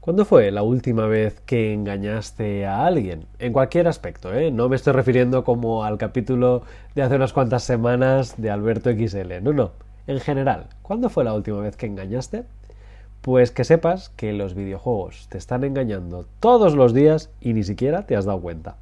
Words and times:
¿Cuándo 0.00 0.24
fue 0.24 0.50
la 0.50 0.62
última 0.62 1.06
vez 1.06 1.40
que 1.44 1.74
engañaste 1.74 2.64
a 2.64 2.86
alguien? 2.86 3.26
En 3.38 3.52
cualquier 3.52 3.86
aspecto, 3.86 4.32
¿eh? 4.32 4.50
No 4.50 4.70
me 4.70 4.76
estoy 4.76 4.94
refiriendo 4.94 5.44
como 5.44 5.84
al 5.84 5.98
capítulo 5.98 6.62
de 6.94 7.02
hace 7.02 7.16
unas 7.16 7.34
cuantas 7.34 7.64
semanas 7.64 8.40
de 8.40 8.50
Alberto 8.50 8.90
XL. 8.90 9.42
No, 9.42 9.52
no. 9.52 9.72
En 10.06 10.18
general, 10.20 10.68
¿cuándo 10.80 11.10
fue 11.10 11.22
la 11.22 11.34
última 11.34 11.60
vez 11.60 11.76
que 11.76 11.84
engañaste? 11.84 12.44
Pues 13.20 13.50
que 13.50 13.64
sepas 13.64 14.08
que 14.08 14.32
los 14.32 14.54
videojuegos 14.54 15.28
te 15.28 15.36
están 15.36 15.64
engañando 15.64 16.24
todos 16.40 16.74
los 16.74 16.94
días 16.94 17.28
y 17.38 17.52
ni 17.52 17.62
siquiera 17.62 18.06
te 18.06 18.16
has 18.16 18.24
dado 18.24 18.40
cuenta. 18.40 18.76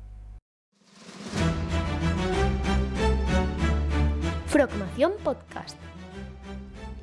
Frogmación 4.46 5.14
Podcast. 5.24 5.87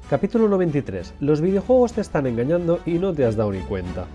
Capítulo 0.07 0.47
93. 0.49 1.15
Los 1.19 1.41
videojuegos 1.41 1.93
te 1.93 2.01
están 2.01 2.27
engañando 2.27 2.79
y 2.85 2.99
no 2.99 3.11
te 3.11 3.25
has 3.25 3.35
dado 3.35 3.51
ni 3.51 3.61
cuenta. 3.61 4.05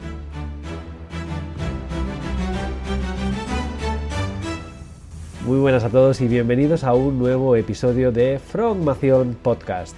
Muy 5.45 5.59
buenas 5.59 5.83
a 5.83 5.89
todos 5.89 6.21
y 6.21 6.29
bienvenidos 6.29 6.85
a 6.85 6.95
un 6.95 7.19
nuevo 7.19 7.57
episodio 7.57 8.13
de 8.13 8.39
Frogmación 8.39 9.37
Podcast. 9.43 9.97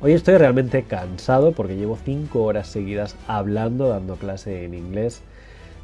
Hoy 0.00 0.10
estoy 0.10 0.38
realmente 0.38 0.82
cansado 0.82 1.52
porque 1.52 1.76
llevo 1.76 1.96
5 2.04 2.42
horas 2.42 2.66
seguidas 2.66 3.14
hablando, 3.28 3.90
dando 3.90 4.16
clase 4.16 4.64
en 4.64 4.74
inglés 4.74 5.22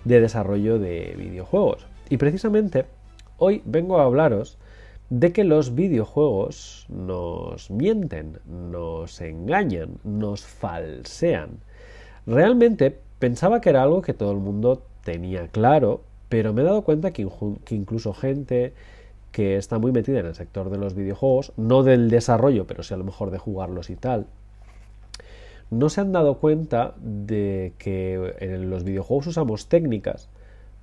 de 0.05 0.21
desarrollo 0.21 0.81
de 0.81 1.15
videojuegos. 1.17 1.87
Y 2.09 2.17
precisamente 2.17 2.87
hoy 3.37 3.63
vengo 3.65 4.01
a 4.01 4.05
hablaros 4.05 4.59
de 5.11 5.33
que 5.33 5.45
los 5.45 5.75
videojuegos 5.75 6.87
nos 6.89 7.71
mienten, 7.71 8.39
nos 8.47 9.21
engañan, 9.21 9.99
nos 10.05 10.45
falsean. 10.45 11.61
Realmente 12.27 12.99
pensaba 13.19 13.61
que 13.61 13.71
era 13.71 13.83
algo 13.83 14.03
que 14.03 14.13
todo 14.13 14.33
el 14.33 14.39
mundo 14.39 14.83
tenía 15.05 15.49
claro, 15.49 16.03
pero 16.29 16.53
me 16.53 16.61
he 16.61 16.65
dado 16.65 16.83
cuenta 16.83 17.13
que, 17.13 17.27
incluso 17.71 18.13
gente 18.13 18.75
que 19.33 19.57
está 19.57 19.79
muy 19.79 19.93
metida 19.93 20.21
en 20.21 20.27
el 20.27 20.35
sector 20.35 20.69
de 20.69 20.79
los 20.79 20.95
videojuegos, 20.95 21.53
no 21.57 21.83
del 21.83 22.11
desarrollo, 22.11 22.67
pero 22.67 22.83
sí 22.83 22.93
a 22.93 22.99
lo 22.99 23.05
mejor 23.05 23.31
de 23.31 23.39
jugarlos 23.39 23.89
y 23.89 23.97
tal, 23.97 24.27
no 25.71 25.89
se 25.89 26.01
han 26.01 26.13
dado 26.13 26.39
cuenta 26.39 26.95
de 26.99 27.73
que 27.79 28.35
en 28.41 28.69
los 28.69 28.85
videojuegos 28.85 29.29
usamos 29.29 29.69
técnicas 29.69 30.29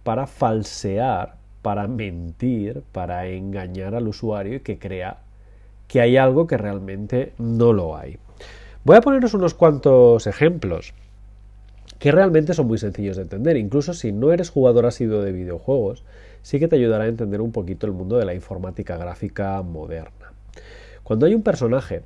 para 0.03 0.27
falsear 0.27 1.37
para 1.65 1.87
mentir, 1.87 2.83
para 2.91 3.25
engañar 3.25 3.95
al 3.95 4.07
usuario 4.07 4.57
y 4.57 4.59
que 4.59 4.77
crea 4.77 5.17
que 5.87 5.99
hay 5.99 6.15
algo 6.15 6.45
que 6.45 6.57
realmente 6.57 7.33
no 7.39 7.73
lo 7.73 7.97
hay. 7.97 8.19
Voy 8.83 8.97
a 8.97 9.01
poneros 9.01 9.33
unos 9.33 9.55
cuantos 9.55 10.27
ejemplos 10.27 10.93
que 11.97 12.11
realmente 12.11 12.53
son 12.53 12.67
muy 12.67 12.77
sencillos 12.77 13.15
de 13.17 13.23
entender. 13.23 13.57
Incluso 13.57 13.95
si 13.95 14.11
no 14.11 14.31
eres 14.31 14.51
jugador 14.51 14.85
asiduo 14.85 15.23
de 15.23 15.31
videojuegos, 15.31 16.03
sí 16.43 16.59
que 16.59 16.67
te 16.67 16.75
ayudará 16.75 17.05
a 17.05 17.07
entender 17.07 17.41
un 17.41 17.51
poquito 17.51 17.87
el 17.87 17.93
mundo 17.93 18.19
de 18.19 18.25
la 18.25 18.35
informática 18.35 18.95
gráfica 18.97 19.59
moderna. 19.63 20.33
Cuando 21.01 21.25
hay 21.25 21.33
un 21.33 21.41
personaje, 21.41 22.03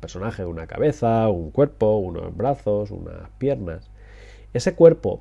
personaje, 0.00 0.46
una 0.46 0.66
cabeza, 0.66 1.28
un 1.28 1.50
cuerpo, 1.50 1.98
unos 1.98 2.34
brazos, 2.34 2.92
unas 2.92 3.28
piernas, 3.36 3.90
ese 4.54 4.74
cuerpo 4.74 5.20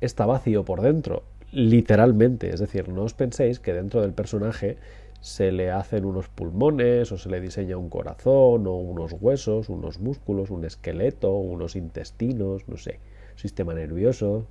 está 0.00 0.26
vacío 0.26 0.64
por 0.64 0.80
dentro 0.80 1.24
literalmente. 1.52 2.50
Es 2.50 2.60
decir, 2.60 2.88
no 2.88 3.02
os 3.02 3.14
penséis 3.14 3.60
que 3.60 3.72
dentro 3.72 4.02
del 4.02 4.12
personaje 4.12 4.78
se 5.20 5.52
le 5.52 5.70
hacen 5.70 6.04
unos 6.04 6.28
pulmones 6.28 7.12
o 7.12 7.18
se 7.18 7.28
le 7.28 7.40
diseña 7.40 7.76
un 7.76 7.90
corazón 7.90 8.66
o 8.66 8.76
unos 8.76 9.14
huesos, 9.20 9.68
unos 9.68 10.00
músculos, 10.00 10.50
un 10.50 10.64
esqueleto, 10.64 11.32
unos 11.32 11.76
intestinos, 11.76 12.66
no 12.68 12.76
sé, 12.76 13.00
sistema 13.36 13.74
nervioso. 13.74 14.46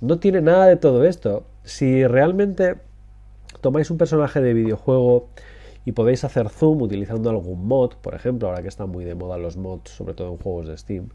No 0.00 0.18
tiene 0.18 0.40
nada 0.40 0.66
de 0.66 0.76
todo 0.76 1.04
esto. 1.04 1.44
Si 1.62 2.06
realmente 2.06 2.76
tomáis 3.60 3.90
un 3.90 3.98
personaje 3.98 4.40
de 4.40 4.54
videojuego 4.54 5.28
y 5.84 5.92
podéis 5.92 6.24
hacer 6.24 6.48
zoom 6.48 6.82
utilizando 6.82 7.30
algún 7.30 7.66
mod, 7.66 7.94
por 8.00 8.14
ejemplo, 8.14 8.48
ahora 8.48 8.62
que 8.62 8.68
están 8.68 8.90
muy 8.90 9.04
de 9.04 9.14
moda 9.14 9.38
los 9.38 9.56
mods, 9.56 9.90
sobre 9.90 10.14
todo 10.14 10.32
en 10.32 10.38
juegos 10.38 10.66
de 10.66 10.76
Steam, 10.76 11.10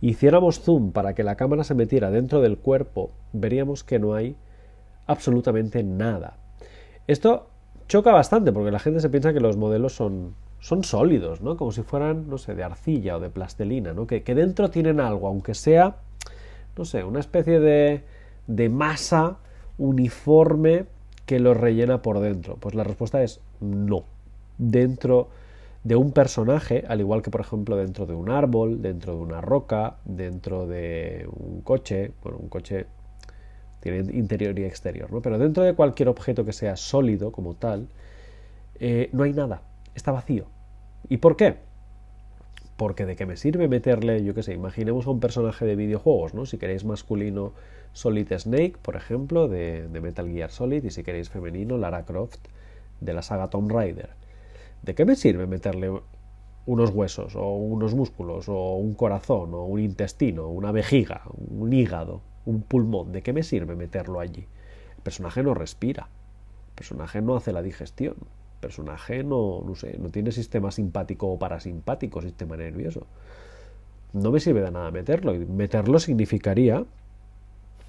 hiciéramos 0.00 0.60
zoom 0.60 0.92
para 0.92 1.14
que 1.14 1.24
la 1.24 1.36
cámara 1.36 1.64
se 1.64 1.74
metiera 1.74 2.10
dentro 2.10 2.40
del 2.40 2.58
cuerpo, 2.58 3.10
veríamos 3.32 3.84
que 3.84 3.98
no 3.98 4.14
hay 4.14 4.36
absolutamente 5.06 5.82
nada. 5.82 6.36
Esto 7.06 7.48
choca 7.88 8.12
bastante 8.12 8.52
porque 8.52 8.70
la 8.70 8.78
gente 8.78 9.00
se 9.00 9.10
piensa 9.10 9.32
que 9.32 9.40
los 9.40 9.56
modelos 9.56 9.94
son, 9.94 10.34
son 10.60 10.84
sólidos, 10.84 11.40
¿no? 11.42 11.56
Como 11.56 11.72
si 11.72 11.82
fueran, 11.82 12.28
no 12.28 12.38
sé, 12.38 12.54
de 12.54 12.64
arcilla 12.64 13.16
o 13.16 13.20
de 13.20 13.30
plastelina, 13.30 13.92
¿no? 13.92 14.06
Que, 14.06 14.22
que 14.22 14.34
dentro 14.34 14.70
tienen 14.70 15.00
algo, 15.00 15.28
aunque 15.28 15.54
sea, 15.54 15.96
no 16.76 16.84
sé, 16.84 17.04
una 17.04 17.20
especie 17.20 17.60
de, 17.60 18.04
de 18.46 18.68
masa 18.68 19.38
uniforme 19.78 20.86
que 21.26 21.40
los 21.40 21.56
rellena 21.56 22.02
por 22.02 22.20
dentro. 22.20 22.56
Pues 22.56 22.74
la 22.74 22.84
respuesta 22.84 23.22
es 23.22 23.40
no. 23.60 24.04
Dentro 24.58 25.28
de 25.82 25.96
un 25.96 26.12
personaje, 26.12 26.84
al 26.88 27.00
igual 27.00 27.22
que 27.22 27.30
por 27.30 27.42
ejemplo 27.42 27.76
dentro 27.76 28.06
de 28.06 28.14
un 28.14 28.30
árbol, 28.30 28.80
dentro 28.80 29.14
de 29.14 29.20
una 29.20 29.40
roca, 29.40 29.96
dentro 30.04 30.66
de 30.66 31.28
un 31.30 31.60
coche, 31.60 32.12
bueno, 32.22 32.38
un 32.38 32.48
coche 32.48 32.86
tiene 33.84 34.16
interior 34.16 34.58
y 34.58 34.64
exterior, 34.64 35.12
¿no? 35.12 35.20
Pero 35.20 35.38
dentro 35.38 35.62
de 35.62 35.74
cualquier 35.74 36.08
objeto 36.08 36.46
que 36.46 36.54
sea 36.54 36.74
sólido 36.74 37.32
como 37.32 37.54
tal, 37.54 37.88
eh, 38.80 39.10
no 39.12 39.24
hay 39.24 39.34
nada, 39.34 39.60
está 39.94 40.10
vacío. 40.10 40.46
¿Y 41.10 41.18
por 41.18 41.36
qué? 41.36 41.56
Porque 42.78 43.04
de 43.04 43.14
qué 43.14 43.26
me 43.26 43.36
sirve 43.36 43.68
meterle, 43.68 44.24
yo 44.24 44.34
qué 44.34 44.42
sé, 44.42 44.54
imaginemos 44.54 45.06
a 45.06 45.10
un 45.10 45.20
personaje 45.20 45.66
de 45.66 45.76
videojuegos, 45.76 46.32
¿no? 46.32 46.46
Si 46.46 46.56
queréis 46.56 46.86
masculino, 46.86 47.52
Solid 47.92 48.32
Snake, 48.32 48.76
por 48.80 48.96
ejemplo, 48.96 49.48
de, 49.48 49.86
de 49.86 50.00
Metal 50.00 50.26
Gear 50.26 50.50
Solid, 50.50 50.82
y 50.82 50.90
si 50.90 51.02
queréis 51.02 51.28
femenino, 51.28 51.76
Lara 51.76 52.06
Croft, 52.06 52.40
de 53.02 53.12
la 53.12 53.20
saga 53.20 53.50
Tomb 53.50 53.70
Raider. 53.70 54.08
¿De 54.82 54.94
qué 54.94 55.04
me 55.04 55.14
sirve 55.14 55.46
meterle 55.46 55.92
unos 56.64 56.88
huesos, 56.88 57.36
o 57.36 57.54
unos 57.54 57.94
músculos, 57.94 58.48
o 58.48 58.76
un 58.76 58.94
corazón, 58.94 59.52
o 59.52 59.66
un 59.66 59.80
intestino, 59.80 60.48
una 60.48 60.72
vejiga, 60.72 61.20
un 61.36 61.70
hígado? 61.70 62.22
Un 62.46 62.62
pulmón, 62.62 63.12
¿de 63.12 63.22
qué 63.22 63.32
me 63.32 63.42
sirve 63.42 63.76
meterlo 63.76 64.20
allí? 64.20 64.46
El 64.96 65.02
personaje 65.02 65.42
no 65.42 65.54
respira, 65.54 66.08
el 66.68 66.74
personaje 66.74 67.22
no 67.22 67.36
hace 67.36 67.52
la 67.52 67.62
digestión, 67.62 68.14
el 68.14 68.60
personaje 68.60 69.22
no, 69.22 69.62
no 69.66 69.74
sé, 69.74 69.98
no 69.98 70.10
tiene 70.10 70.32
sistema 70.32 70.70
simpático 70.70 71.28
o 71.28 71.38
parasimpático, 71.38 72.22
sistema 72.22 72.56
nervioso. 72.56 73.06
No 74.12 74.30
me 74.30 74.40
sirve 74.40 74.62
de 74.62 74.70
nada 74.70 74.90
meterlo. 74.90 75.34
Y 75.34 75.44
meterlo 75.44 75.98
significaría 75.98 76.84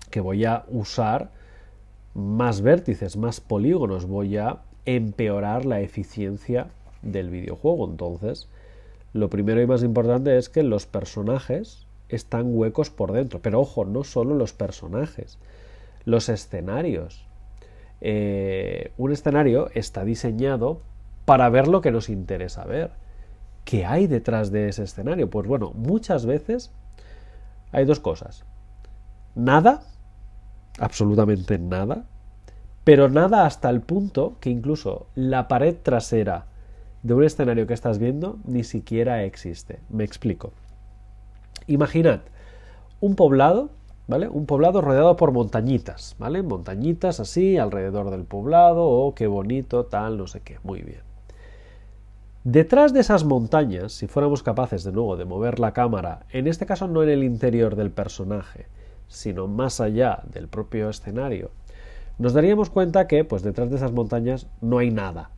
que 0.10 0.22
voy 0.22 0.44
a 0.46 0.66
usar 0.70 1.30
más 2.14 2.62
vértices, 2.62 3.18
más 3.18 3.42
polígonos, 3.42 4.06
voy 4.06 4.38
a 4.38 4.62
empeorar 4.86 5.66
la 5.66 5.82
eficiencia 5.82 6.68
del 7.02 7.30
videojuego. 7.30 7.88
Entonces, 7.90 8.50
lo 9.14 9.30
primero 9.30 9.62
y 9.62 9.68
más 9.68 9.84
importante 9.84 10.38
es 10.38 10.50
que 10.50 10.64
los 10.64 10.86
personajes 10.86 11.85
están 12.10 12.56
huecos 12.56 12.90
por 12.90 13.12
dentro. 13.12 13.42
Pero 13.42 13.60
ojo, 13.60 13.86
no 13.86 14.04
solo 14.04 14.36
los 14.36 14.54
personajes, 14.54 15.40
los 16.06 16.30
escenarios. 16.30 17.28
Eh, 18.02 18.92
un 18.98 19.12
escenario 19.12 19.70
está 19.74 20.04
diseñado 20.04 20.82
para 21.26 21.50
ver 21.50 21.68
lo 21.68 21.82
que 21.82 21.92
nos 21.92 22.10
interesa 22.10 22.66
ver. 22.66 22.92
¿Qué 23.64 23.86
hay 23.86 24.06
detrás 24.08 24.52
de 24.52 24.70
ese 24.70 24.84
escenario? 24.84 25.30
Pues 25.30 25.48
bueno, 25.48 25.72
muchas 25.74 26.26
veces 26.26 26.72
hay 27.72 27.86
dos 27.86 28.00
cosas. 28.00 28.46
Nada, 29.34 29.82
absolutamente 30.80 31.58
nada, 31.58 32.06
pero 32.84 33.10
nada 33.10 33.46
hasta 33.46 33.70
el 33.70 33.82
punto 33.82 34.38
que 34.40 34.52
incluso 34.52 35.08
la 35.16 35.48
pared 35.48 35.76
trasera 35.82 36.46
de 37.02 37.14
un 37.16 37.24
escenario 37.24 37.68
que 37.68 37.74
estás 37.74 37.98
viendo 37.98 38.38
ni 38.46 38.64
siquiera 38.64 39.24
existe. 39.24 39.80
Me 39.90 40.04
explico. 40.04 40.54
Imaginad 41.68 42.22
un 43.00 43.16
poblado, 43.16 43.70
¿vale? 44.08 44.28
Un 44.28 44.46
poblado 44.46 44.82
rodeado 44.82 45.16
por 45.16 45.32
montañitas, 45.32 46.16
¿vale? 46.18 46.42
Montañitas 46.42 47.20
así 47.20 47.58
alrededor 47.58 48.10
del 48.10 48.24
poblado, 48.24 48.88
oh, 48.88 49.14
qué 49.16 49.28
bonito, 49.28 49.86
tal, 49.86 50.18
no 50.18 50.28
sé 50.28 50.42
qué, 50.42 50.60
muy 50.64 50.82
bien. 50.82 51.02
Detrás 52.44 52.94
de 52.94 53.00
esas 53.00 53.24
montañas, 53.24 53.92
si 53.92 54.08
fuéramos 54.08 54.44
capaces 54.44 54.84
de 54.84 54.92
nuevo 54.92 55.18
de 55.18 55.26
mover 55.26 55.60
la 55.60 55.74
cámara, 55.74 56.26
en 56.30 56.48
este 56.48 56.66
caso 56.66 56.88
no 56.88 57.02
en 57.02 57.10
el 57.10 57.24
interior 57.24 57.76
del 57.76 57.92
personaje, 57.92 58.68
sino 59.08 59.48
más 59.48 59.82
allá 59.82 60.22
del 60.32 60.48
propio 60.48 60.90
escenario, 60.90 61.52
nos 62.18 62.34
daríamos 62.34 62.70
cuenta 62.70 63.08
que, 63.08 63.24
pues 63.26 63.42
detrás 63.44 63.70
de 63.70 63.78
esas 63.78 63.92
montañas 63.92 64.48
no 64.62 64.78
hay 64.78 64.92
nada, 64.92 65.32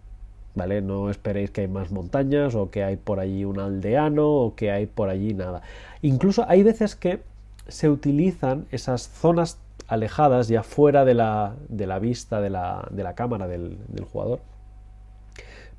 ¿vale? 0.58 0.82
No 0.82 1.10
esperéis 1.10 1.52
que 1.52 1.62
hay 1.62 1.68
más 1.68 1.92
montañas 1.92 2.56
o 2.56 2.70
que 2.72 2.84
hay 2.84 2.98
por 2.98 3.20
allí 3.20 3.46
un 3.46 3.60
aldeano 3.60 4.28
o 4.28 4.56
que 4.56 4.72
hay 4.72 4.88
por 4.88 5.10
allí 5.10 5.34
nada. 5.34 5.62
Incluso 6.02 6.46
hay 6.50 6.64
veces 6.64 6.96
que 6.96 7.22
se 7.68 7.90
utilizan 7.90 8.66
esas 8.72 9.08
zonas 9.08 9.60
alejadas 9.88 10.48
ya 10.48 10.64
fuera 10.64 11.06
de 11.06 11.14
la, 11.14 11.54
de 11.70 11.88
la 11.88 12.00
vista 12.00 12.42
de 12.42 12.50
la, 12.50 12.88
de 12.92 13.04
la 13.04 13.14
cámara 13.14 13.48
del, 13.48 13.78
del, 13.88 14.06
jugador 14.06 14.40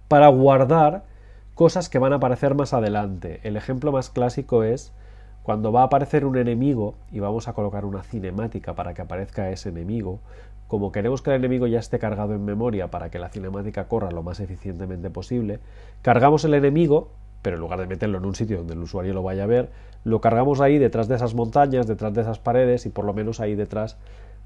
para 0.07 0.29
guardar 0.29 1.03
cosas 1.55 1.89
que 1.89 1.99
van 1.99 2.13
a 2.13 2.17
aparecer 2.17 2.55
más 2.55 2.73
adelante. 2.73 3.41
El 3.43 3.57
ejemplo 3.57 3.93
más 3.93 4.11
clásico 4.11 4.63
es 4.63 4.93
cuando 5.43 5.73
va 5.73 5.83
a 5.83 5.85
aparecer 5.85 6.25
un 6.25 6.37
enemigo 6.37 6.95
y 7.11 7.21
vamos 7.21 7.49
a 7.49 7.53
colocar 7.53 7.85
una 7.85 8.03
cinemática 8.03 8.75
para 8.75 8.95
que 8.95 9.03
aparezca 9.03 9.51
ese 9.51 9.71
enemigo, 9.71 10.21
como 10.69 10.93
queremos 10.93 11.23
que 11.23 11.31
el 11.31 11.37
enemigo 11.37 11.67
ya 11.67 11.81
esté 11.81 11.99
cargado 11.99 12.35
en 12.35 12.45
memoria 12.45 12.89
para 12.89 13.11
que 13.11 13.19
la 13.19 13.31
cinemática 13.31 13.89
corra 13.89 14.11
lo 14.11 14.23
más 14.23 14.39
eficientemente 14.39 15.11
posible, 15.11 15.59
cargamos 16.03 16.45
el 16.45 16.55
enemigo, 16.55 17.09
pero 17.43 17.57
en 17.57 17.61
lugar 17.61 17.81
de 17.81 17.87
meterlo 17.87 18.19
en 18.19 18.27
un 18.27 18.35
sitio 18.35 18.59
donde 18.59 18.75
el 18.75 18.81
usuario 18.81 19.15
lo 19.15 19.23
vaya 19.23 19.45
a 19.45 19.47
ver, 19.47 19.71
lo 20.05 20.21
cargamos 20.21 20.61
ahí 20.61 20.79
detrás 20.79 21.09
de 21.09 21.17
esas 21.17 21.35
montañas, 21.35 21.87
detrás 21.87 22.13
de 22.15 22.21
esas 22.21 22.39
paredes 22.39 22.87
y 22.87 22.91
por 22.91 23.05
lo 23.05 23.15
menos 23.15 23.41
ahí 23.41 23.55
detrás 23.55 23.97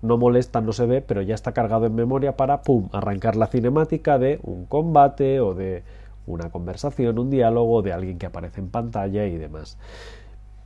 no 0.00 0.16
molesta, 0.16 0.60
no 0.60 0.72
se 0.72 0.86
ve, 0.86 1.00
pero 1.00 1.22
ya 1.22 1.34
está 1.34 1.52
cargado 1.52 1.86
en 1.86 1.94
memoria 1.94 2.36
para, 2.36 2.62
¡pum!, 2.62 2.88
arrancar 2.92 3.36
la 3.36 3.46
cinemática 3.46 4.18
de 4.18 4.40
un 4.42 4.66
combate 4.66 5.40
o 5.40 5.54
de 5.54 5.84
una 6.26 6.50
conversación, 6.50 7.18
un 7.18 7.30
diálogo, 7.30 7.82
de 7.82 7.92
alguien 7.92 8.18
que 8.18 8.26
aparece 8.26 8.60
en 8.60 8.68
pantalla 8.68 9.26
y 9.26 9.38
demás. 9.38 9.78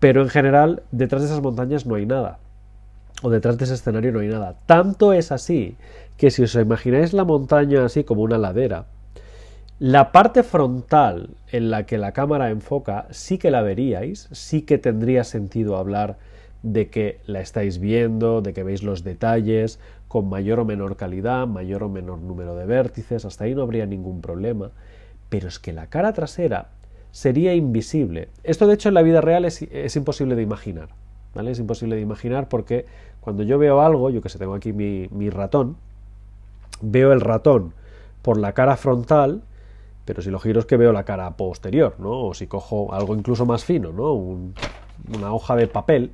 Pero 0.01 0.23
en 0.23 0.29
general, 0.29 0.83
detrás 0.91 1.23
de 1.23 1.29
esas 1.29 1.43
montañas 1.43 1.87
no 1.87 1.95
hay 1.95 2.07
nada. 2.07 2.39
O 3.23 3.31
detrás 3.31 3.59
de 3.59 3.65
ese 3.65 3.75
escenario 3.75 4.13
no 4.13 4.21
hay 4.21 4.29
nada. 4.29 4.57
Tanto 4.67 5.13
es 5.13 5.33
así 5.33 5.77
que 6.17 6.31
si 6.31 6.43
os 6.43 6.55
imagináis 6.55 7.13
la 7.13 7.25
montaña 7.25 7.85
así 7.85 8.05
como 8.05 8.23
una 8.23 8.39
ladera, 8.39 8.87
la 9.79 10.11
parte 10.11 10.43
frontal 10.43 11.31
en 11.53 11.71
la 11.71 11.85
que 11.85 11.99
la 11.99 12.13
cámara 12.13 12.51
enfoca 12.51 13.07
sí 13.11 13.37
que 13.37 13.51
la 13.51 13.63
veríais, 13.63 14.29
sí 14.33 14.63
que 14.63 14.79
tendría 14.79 15.23
sentido 15.25 15.77
hablar 15.77 16.17
de 16.63 16.89
que 16.89 17.21
la 17.27 17.41
estáis 17.41 17.79
viendo, 17.79 18.41
de 18.41 18.53
que 18.53 18.63
veis 18.63 18.83
los 18.83 19.05
detalles 19.05 19.79
con 20.09 20.29
mayor 20.29 20.61
o 20.61 20.65
menor 20.65 20.97
calidad, 20.97 21.47
mayor 21.47 21.83
o 21.83 21.89
menor 21.89 22.21
número 22.21 22.57
de 22.57 22.65
vértices, 22.65 23.25
hasta 23.25 23.45
ahí 23.45 23.55
no 23.55 23.63
habría 23.63 23.87
ningún 23.87 24.21
problema. 24.21 24.71
Pero 25.29 25.49
es 25.49 25.59
que 25.59 25.73
la 25.73 25.89
cara 25.89 26.13
trasera 26.13 26.69
sería 27.11 27.55
invisible. 27.55 28.29
Esto 28.45 28.67
de 28.67 28.75
hecho 28.75 28.89
en 28.89 28.95
la 28.95 29.03
vida 29.03 29.21
real 29.21 29.45
es, 29.45 29.97
imposible 29.97 30.37
de 30.37 30.43
imaginar. 30.43 30.89
¿Vale? 31.37 31.51
Es 31.51 31.59
imposible 31.59 31.97
de 31.97 32.03
imaginar 32.03 32.49
porque 32.49 32.87
cuando 33.21 33.43
yo 33.43 33.59
veo 33.59 33.83
algo, 33.83 34.11
yo 34.11 34.23
que 34.23 34.29
sé, 34.29 34.39
tengo 34.39 34.55
aquí 34.55 34.73
mi, 34.73 35.31
ratón, 35.31 35.77
veo 36.81 37.13
el 37.13 37.21
ratón 37.21 37.75
por 38.23 38.39
la 38.39 38.53
cara 38.53 38.77
frontal, 38.77 39.43
pero 40.07 40.23
si 40.23 40.31
lo 40.31 40.41
giro 40.41 40.61
es 40.61 40.67
que 40.67 40.77
veo 40.77 40.93
la 40.93 41.05
cara 41.05 41.31
posterior, 41.37 41.95
¿no? 41.99 42.27
O 42.27 42.35
si 42.35 42.47
cojo 42.47 42.93
algo 42.93 43.15
incluso 43.15 43.45
más 43.45 43.65
fino, 43.65 43.93
¿no? 43.93 44.15
una 45.15 45.33
hoja 45.33 45.55
de 45.57 45.67
papel, 45.67 46.11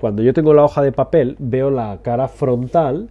cuando 0.00 0.22
yo 0.22 0.34
tengo 0.34 0.52
la 0.52 0.64
hoja 0.64 0.82
de 0.82 0.92
papel, 0.92 1.36
veo 1.38 1.70
la 1.70 2.00
cara 2.02 2.28
frontal, 2.28 3.08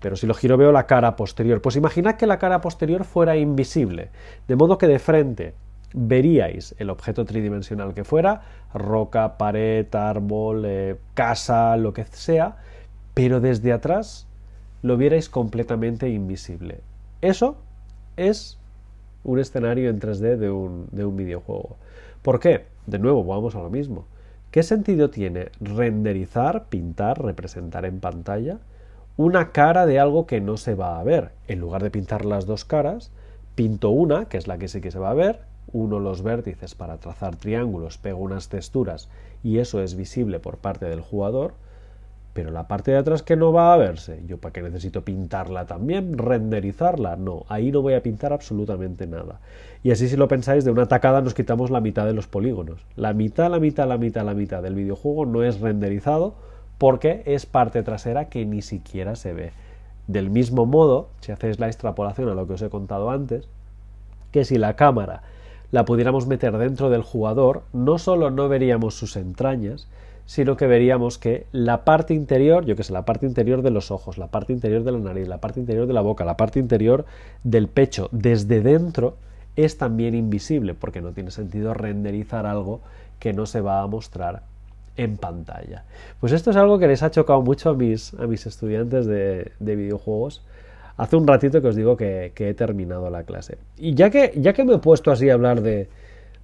pero 0.00 0.16
si 0.16 0.26
lo 0.26 0.34
giro 0.34 0.56
veo 0.56 0.72
la 0.72 0.86
cara 0.86 1.14
posterior. 1.14 1.60
Pues 1.60 1.76
imaginad 1.76 2.16
que 2.16 2.26
la 2.26 2.38
cara 2.38 2.60
posterior 2.60 3.04
fuera 3.04 3.36
invisible, 3.36 4.10
de 4.48 4.56
modo 4.56 4.78
que 4.78 4.88
de 4.88 4.98
frente 4.98 5.54
veríais 5.92 6.74
el 6.78 6.90
objeto 6.90 7.24
tridimensional 7.24 7.94
que 7.94 8.04
fuera, 8.04 8.42
roca, 8.74 9.38
pared, 9.38 9.86
árbol, 9.94 10.64
eh, 10.66 10.96
casa, 11.14 11.76
lo 11.76 11.92
que 11.92 12.04
sea, 12.04 12.56
pero 13.14 13.40
desde 13.40 13.72
atrás 13.72 14.26
lo 14.82 14.96
vierais 14.96 15.28
completamente 15.28 16.08
invisible. 16.08 16.80
Eso 17.22 17.56
es 18.16 18.58
un 19.24 19.38
escenario 19.38 19.90
en 19.90 20.00
3D 20.00 20.36
de 20.36 20.50
un, 20.50 20.88
de 20.92 21.04
un 21.04 21.16
videojuego. 21.16 21.76
¿Por 22.22 22.40
qué? 22.40 22.66
De 22.86 22.98
nuevo, 22.98 23.24
vamos 23.24 23.54
a 23.54 23.62
lo 23.62 23.70
mismo. 23.70 24.04
¿Qué 24.50 24.62
sentido 24.62 25.10
tiene 25.10 25.50
renderizar, 25.60 26.66
pintar, 26.66 27.22
representar 27.22 27.84
en 27.84 28.00
pantalla 28.00 28.58
una 29.16 29.50
cara 29.50 29.86
de 29.86 29.98
algo 29.98 30.26
que 30.26 30.40
no 30.40 30.56
se 30.56 30.74
va 30.74 31.00
a 31.00 31.04
ver? 31.04 31.32
En 31.48 31.60
lugar 31.60 31.82
de 31.82 31.90
pintar 31.90 32.24
las 32.24 32.46
dos 32.46 32.64
caras, 32.64 33.10
pinto 33.54 33.90
una, 33.90 34.26
que 34.26 34.36
es 34.36 34.46
la 34.46 34.58
que 34.58 34.68
sí 34.68 34.80
que 34.80 34.90
se 34.90 34.98
va 34.98 35.10
a 35.10 35.14
ver, 35.14 35.40
uno 35.72 35.98
los 35.98 36.22
vértices 36.22 36.74
para 36.74 36.98
trazar 36.98 37.36
triángulos, 37.36 37.98
pego 37.98 38.18
unas 38.18 38.48
texturas 38.48 39.08
y 39.42 39.58
eso 39.58 39.82
es 39.82 39.94
visible 39.94 40.38
por 40.38 40.58
parte 40.58 40.86
del 40.86 41.00
jugador, 41.00 41.54
pero 42.32 42.50
la 42.50 42.68
parte 42.68 42.90
de 42.90 42.98
atrás 42.98 43.22
que 43.22 43.34
no 43.34 43.52
va 43.52 43.72
a 43.72 43.76
verse, 43.78 44.22
yo 44.26 44.36
para 44.36 44.52
qué 44.52 44.62
necesito 44.62 45.02
pintarla 45.02 45.64
también, 45.64 46.18
renderizarla, 46.18 47.16
no, 47.16 47.44
ahí 47.48 47.72
no 47.72 47.80
voy 47.80 47.94
a 47.94 48.02
pintar 48.02 48.32
absolutamente 48.32 49.06
nada. 49.06 49.40
Y 49.82 49.90
así 49.90 50.08
si 50.08 50.16
lo 50.16 50.28
pensáis, 50.28 50.64
de 50.64 50.70
una 50.70 50.86
tacada 50.86 51.22
nos 51.22 51.32
quitamos 51.32 51.70
la 51.70 51.80
mitad 51.80 52.04
de 52.04 52.12
los 52.12 52.26
polígonos. 52.26 52.84
La 52.94 53.14
mitad, 53.14 53.50
la 53.50 53.58
mitad, 53.58 53.88
la 53.88 53.96
mitad, 53.96 54.26
la 54.26 54.34
mitad 54.34 54.62
del 54.62 54.74
videojuego 54.74 55.24
no 55.24 55.44
es 55.44 55.60
renderizado 55.60 56.34
porque 56.76 57.22
es 57.24 57.46
parte 57.46 57.82
trasera 57.82 58.28
que 58.28 58.44
ni 58.44 58.60
siquiera 58.60 59.16
se 59.16 59.32
ve. 59.32 59.52
Del 60.06 60.28
mismo 60.28 60.66
modo, 60.66 61.08
si 61.20 61.32
hacéis 61.32 61.58
la 61.58 61.68
extrapolación 61.68 62.28
a 62.28 62.34
lo 62.34 62.46
que 62.46 62.52
os 62.52 62.62
he 62.62 62.68
contado 62.68 63.10
antes, 63.10 63.48
que 64.30 64.44
si 64.44 64.58
la 64.58 64.76
cámara 64.76 65.22
la 65.76 65.84
pudiéramos 65.84 66.26
meter 66.26 66.56
dentro 66.56 66.88
del 66.88 67.02
jugador, 67.02 67.60
no 67.74 67.98
solo 67.98 68.30
no 68.30 68.48
veríamos 68.48 68.94
sus 68.94 69.14
entrañas, 69.14 69.88
sino 70.24 70.56
que 70.56 70.66
veríamos 70.66 71.18
que 71.18 71.44
la 71.52 71.84
parte 71.84 72.14
interior, 72.14 72.64
yo 72.64 72.76
que 72.76 72.82
sé, 72.82 72.94
la 72.94 73.04
parte 73.04 73.26
interior 73.26 73.60
de 73.60 73.70
los 73.70 73.90
ojos, 73.90 74.16
la 74.16 74.28
parte 74.28 74.54
interior 74.54 74.84
de 74.84 74.92
la 74.92 74.98
nariz, 75.00 75.28
la 75.28 75.36
parte 75.36 75.60
interior 75.60 75.86
de 75.86 75.92
la 75.92 76.00
boca, 76.00 76.24
la 76.24 76.38
parte 76.38 76.60
interior 76.60 77.04
del 77.44 77.68
pecho, 77.68 78.08
desde 78.10 78.62
dentro, 78.62 79.18
es 79.54 79.76
también 79.76 80.14
invisible, 80.14 80.72
porque 80.72 81.02
no 81.02 81.12
tiene 81.12 81.30
sentido 81.30 81.74
renderizar 81.74 82.46
algo 82.46 82.80
que 83.18 83.34
no 83.34 83.44
se 83.44 83.60
va 83.60 83.82
a 83.82 83.86
mostrar 83.86 84.44
en 84.96 85.18
pantalla. 85.18 85.84
Pues 86.20 86.32
esto 86.32 86.52
es 86.52 86.56
algo 86.56 86.78
que 86.78 86.88
les 86.88 87.02
ha 87.02 87.10
chocado 87.10 87.42
mucho 87.42 87.68
a 87.68 87.74
mis, 87.74 88.14
a 88.14 88.26
mis 88.26 88.46
estudiantes 88.46 89.04
de, 89.04 89.52
videojuegos. 89.60 90.42
Hace 90.96 91.16
un 91.16 91.26
ratito 91.26 91.60
que 91.60 91.68
os 91.68 91.76
digo 91.76 91.96
que, 91.96 92.32
he 92.34 92.54
terminado 92.54 93.10
la 93.10 93.24
clase. 93.24 93.58
Y 93.76 93.94
ya 93.94 94.10
que, 94.10 94.32
ya 94.36 94.52
que 94.52 94.64
me 94.64 94.74
he 94.74 94.78
puesto 94.78 95.10
así 95.10 95.28
a 95.28 95.34
hablar 95.34 95.60
de, 95.60 95.88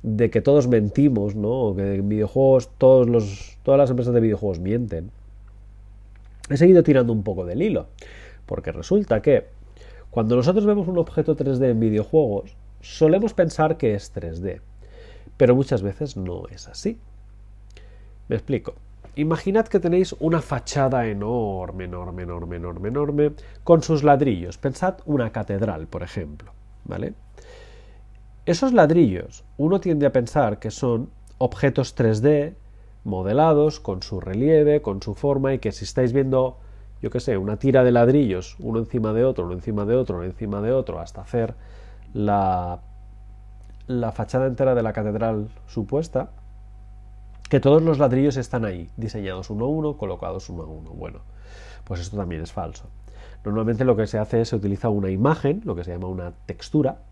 de 0.03 0.31
que 0.31 0.43
todos 0.43 0.69
mentimos, 0.69 1.35
¿no? 1.35 1.51
O 1.51 1.77
que 1.77 1.95
en 1.95 2.09
videojuegos 2.09 2.71
todos 2.77 3.09
los, 3.09 3.59
todas 3.63 3.79
las 3.79 3.91
empresas 3.91 4.13
de 4.13 4.21
videojuegos 4.21 4.59
mienten. 4.59 5.11
He 6.51 6.57
seguido 6.57 6.83
tirando 6.83 7.13
un 7.13 7.23
poco 7.23 7.47
del 7.47 7.63
hilo, 7.63 7.87
porque 8.47 8.73
resulta 8.73 9.23
que 9.23 9.47
cuando 10.11 10.37
nosotros 10.37 10.67
vemos 10.67 10.89
un 10.89 10.99
objeto 10.99 11.35
3D 11.35 11.71
en 11.71 11.81
videojuegos, 11.81 12.55
solemos 12.83 13.33
pensar 13.33 13.79
que 13.79 13.95
es 13.95 14.15
3D, 14.15 14.61
pero 15.39 15.55
muchas 15.55 15.83
veces 15.83 16.19
no 16.19 16.47
es 16.49 16.69
así. 16.69 16.99
Me 18.29 18.37
explico. 18.37 18.75
Imaginad 19.15 19.67
que 19.67 19.79
tenéis 19.79 20.15
una 20.21 20.41
fachada 20.41 21.07
enorme, 21.07 21.85
enorme, 21.85 22.23
enorme, 22.23 22.57
enorme, 22.57 22.89
enorme, 22.89 23.33
con 23.63 23.83
sus 23.83 24.03
ladrillos. 24.03 24.57
Pensad 24.57 24.95
una 25.05 25.31
catedral, 25.31 25.87
por 25.87 26.03
ejemplo, 26.03 26.53
¿vale? 26.85 27.13
Esos 28.47 28.73
ladrillos 28.73 29.45
uno 29.59 29.81
tiende 29.81 30.07
a 30.07 30.13
pensar 30.13 30.59
que 30.59 30.71
son 30.71 31.11
objetos 31.37 31.95
3D 31.95 32.55
modelados 33.05 33.81
con 33.81 34.03
su 34.03 34.19
relieve, 34.21 34.81
con 34.81 35.03
su 35.03 35.15
forma 35.15 35.53
y 35.53 35.59
que 35.59 35.73
si 35.73 35.85
estáis 35.85 36.13
viendo, 36.15 36.59
yo 37.03 37.11
qué 37.11 37.21
sé, 37.21 37.37
una 37.37 37.59
tira 37.59 37.85
de 37.85 37.93
ladrillos 37.93 38.57
uno 38.61 38.79
encima 38.79 39.13
de 39.13 39.25
otro, 39.25 39.45
uno 39.45 39.55
encima 39.55 39.85
de 39.85 39.95
otro, 39.95 40.17
uno 40.17 40.25
encima 40.25 40.63
de 40.63 40.73
otro, 40.73 41.01
hasta 41.01 41.21
hacer 41.21 41.55
la, 42.15 42.81
la 43.87 44.13
fachada 44.13 44.47
entera 44.47 44.75
de 44.75 44.83
la 44.83 44.93
catedral 44.93 45.49
supuesta, 45.67 46.31
que 47.53 47.61
todos 47.61 47.83
los 47.83 47.99
ladrillos 47.99 48.39
están 48.39 48.65
ahí, 48.65 48.89
diseñados 48.97 49.51
uno 49.51 49.67
a 49.67 49.69
uno, 49.69 49.99
colocados 49.99 50.49
uno 50.49 50.63
a 50.63 50.67
uno. 50.67 50.89
Bueno, 50.93 51.19
pues 51.85 52.01
esto 52.01 52.17
también 52.17 52.41
es 52.41 52.51
falso. 52.51 52.85
Normalmente 53.45 53.85
lo 53.85 53.95
que 53.95 54.07
se 54.07 54.17
hace 54.17 54.41
es 54.41 54.49
se 54.49 54.57
utiliza 54.57 54.89
una 54.89 55.11
imagen, 55.11 55.61
lo 55.67 55.75
que 55.75 55.85
se 55.85 55.93
llama 55.93 56.07
una 56.07 56.33
textura, 56.47 57.03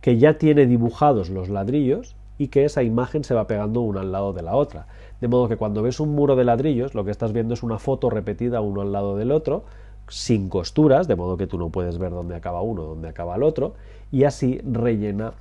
que 0.00 0.16
ya 0.16 0.38
tiene 0.38 0.64
dibujados 0.64 1.28
los 1.28 1.50
ladrillos 1.50 2.16
y 2.38 2.48
que 2.48 2.64
esa 2.64 2.82
imagen 2.82 3.24
se 3.24 3.34
va 3.34 3.46
pegando 3.46 3.82
una 3.82 4.00
al 4.00 4.10
lado 4.10 4.32
de 4.32 4.40
la 4.40 4.56
otra. 4.56 4.86
De 5.20 5.28
modo 5.28 5.48
que 5.48 5.58
cuando 5.58 5.82
ves 5.82 6.00
un 6.00 6.14
muro 6.14 6.34
de 6.34 6.44
ladrillos, 6.44 6.94
lo 6.94 7.04
que 7.04 7.10
estás 7.10 7.34
viendo 7.34 7.52
es 7.52 7.62
una 7.62 7.78
foto 7.78 8.08
repetida 8.08 8.62
uno 8.62 8.80
al 8.80 8.90
lado 8.90 9.18
del 9.18 9.30
otro, 9.30 9.64
sin 10.08 10.48
costuras, 10.48 11.08
de 11.08 11.16
modo 11.16 11.36
que 11.36 11.46
tú 11.46 11.58
no 11.58 11.68
puedes 11.68 11.98
ver 11.98 12.12
dónde 12.12 12.36
acaba 12.36 12.62
uno, 12.62 12.84
dónde 12.84 13.08
acaba 13.10 13.36
el 13.36 13.42
otro, 13.42 13.74
y 14.10 14.24
así 14.24 14.62
rellena 14.64 15.34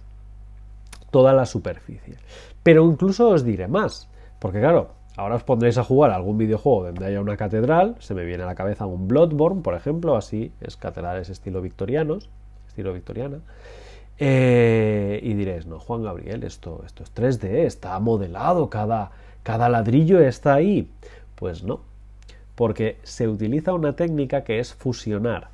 toda 1.12 1.32
la 1.32 1.46
superficie. 1.46 2.16
Pero 2.62 2.84
incluso 2.84 3.30
os 3.30 3.46
diré 3.46 3.70
más, 3.70 4.10
porque 4.40 4.60
claro, 4.60 4.92
ahora 5.16 5.36
os 5.36 5.44
pondréis 5.44 5.78
a 5.78 5.84
jugar 5.84 6.12
algún 6.12 6.38
videojuego 6.38 6.86
donde 6.86 7.06
haya 7.06 7.22
una 7.22 7.38
catedral, 7.38 7.96
se 8.00 8.14
me 8.14 8.26
viene 8.26 8.44
a 8.44 8.46
la 8.46 8.56
cabeza 8.56 8.86
un 8.86 9.08
Bloodborne, 9.08 9.62
por 9.62 9.76
ejemplo, 9.76 10.16
así, 10.16 10.52
es 10.62 10.78
catedrales 10.78 11.30
estilo 11.30 11.62
victorianos, 11.62 12.30
estilo 12.68 12.94
victoriana, 12.94 13.40
eh, 14.20 15.20
y 15.22 15.34
diréis, 15.34 15.68
no, 15.68 15.80
Juan 15.80 16.04
Gabriel, 16.04 16.44
esto, 16.44 16.82
esto 16.86 17.04
es 17.04 17.14
3D, 17.14 17.66
está 17.66 18.00
modelado, 18.00 18.70
cada, 18.70 19.12
cada 19.44 19.70
ladrillo 19.70 20.20
está 20.20 20.56
ahí. 20.56 20.90
Pues 21.36 21.64
no, 21.64 21.82
porque 22.56 22.98
se 23.04 23.28
utiliza 23.28 23.74
una 23.74 23.96
técnica 23.96 24.44
que 24.44 24.60
es 24.60 24.74
fusionar 24.74 25.50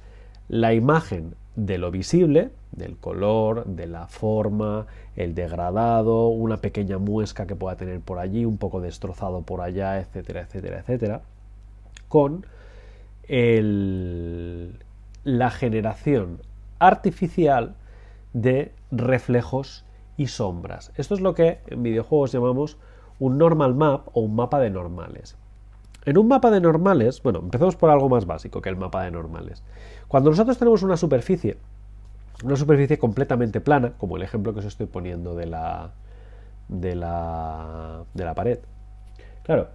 la 0.48 0.74
imagen 0.74 1.36
de 1.56 1.78
lo 1.78 1.92
visible, 1.92 2.52
del 2.72 2.98
color, 2.98 3.66
de 3.66 3.88
la 3.88 4.08
forma, 4.08 4.88
el 5.16 5.36
degradado, 5.36 6.28
una 6.30 6.58
pequeña 6.58 6.98
muesca 6.98 7.46
que 7.46 7.56
pueda 7.56 7.76
tener 7.76 8.00
por 8.00 8.20
allí, 8.20 8.46
un 8.46 8.58
poco 8.58 8.82
destrozado 8.82 9.44
por 9.44 9.62
allá, 9.62 10.00
etcétera, 10.00 10.42
etcétera, 10.42 10.80
etcétera, 10.80 11.22
con 12.08 12.46
el, 13.28 14.80
la 15.24 15.52
generación 15.52 16.40
artificial 16.80 17.76
de 18.34 18.72
reflejos 18.92 19.86
y 20.18 20.28
sombras. 20.28 20.92
Esto 20.96 21.14
es 21.14 21.22
lo 21.22 21.36
que 21.36 21.60
en 21.68 21.84
videojuegos 21.84 22.32
llamamos 22.32 22.78
un 23.20 23.38
normal 23.38 23.76
map 23.76 24.08
o 24.14 24.22
un 24.22 24.36
mapa 24.36 24.60
de 24.60 24.70
normales. 24.70 25.38
En 26.06 26.18
un 26.18 26.28
mapa 26.28 26.52
de 26.52 26.60
normales, 26.60 27.22
bueno, 27.24 27.40
empezamos 27.40 27.76
por 27.76 27.90
algo 27.90 28.10
más 28.10 28.26
básico 28.26 28.62
que 28.62 28.70
el 28.70 28.76
mapa 28.76 29.04
de 29.04 29.12
normales. 29.12 29.64
Cuando 30.08 30.30
nosotros 30.30 30.58
tenemos 30.58 30.84
una 30.84 30.98
superficie, 30.98 31.58
una 32.44 32.56
superficie 32.56 33.00
completamente 33.00 33.62
plana, 33.62 33.94
como 33.98 34.18
el 34.18 34.24
ejemplo 34.24 34.54
que 34.54 34.60
os 34.60 34.66
estoy 34.66 34.88
poniendo 34.88 35.36
de 35.36 35.46
la, 35.46 35.92
de 36.68 36.96
la, 36.96 38.04
de 38.14 38.26
la 38.26 38.36
pared. 38.36 38.60
Claro, 39.44 39.70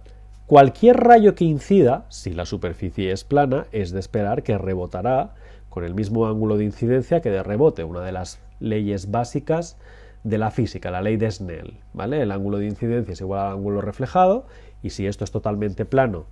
cualquier 0.45 0.97
rayo 0.97 1.33
que 1.33 1.45
incida, 1.45 2.05
si 2.09 2.31
la 2.33 2.45
superficie 2.45 3.11
es 3.11 3.23
plana, 3.23 3.65
es 3.71 3.91
de 3.91 3.99
esperar 3.99 4.43
que 4.43 4.57
rebotará 4.57 5.33
con 5.69 5.83
el 5.83 5.95
mismo 5.95 6.27
ángulo 6.27 6.57
de 6.57 6.65
incidencia 6.65 7.21
que 7.21 7.29
de 7.31 7.43
rebote, 7.43 7.83
una 7.83 8.01
de 8.01 8.11
las 8.11 8.39
leyes 8.59 9.11
básicas 9.11 9.77
de 10.23 10.37
la 10.37 10.51
física, 10.51 10.91
la 10.91 11.01
ley 11.01 11.17
de 11.17 11.31
Snell. 11.31 11.79
¿vale? 11.93 12.21
El 12.21 12.31
ángulo 12.31 12.57
de 12.57 12.65
incidencia 12.65 13.13
es 13.13 13.21
igual 13.21 13.41
al 13.41 13.53
ángulo 13.53 13.81
reflejado 13.81 14.45
y 14.81 14.91
si 14.91 15.07
esto 15.07 15.23
es 15.23 15.31
totalmente 15.31 15.85
plano, 15.85 16.25